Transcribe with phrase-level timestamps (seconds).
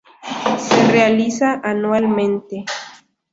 [0.67, 2.65] Se realiza anualmente.